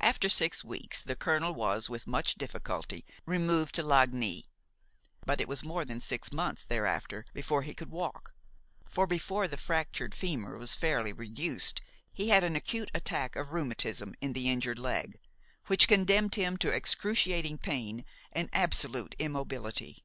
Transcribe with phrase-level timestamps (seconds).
[0.00, 4.46] After six weeks the colonel was with much difficulty removed to Lagny;
[5.26, 8.32] but it was more than six months thereafter before he could walk;
[8.88, 11.82] for before the fractured femur was fairly reduced
[12.14, 15.20] he had an acute attack of rheumatism in the injured leg,
[15.66, 20.02] which condemned him to excruciating pain and absolute immobility.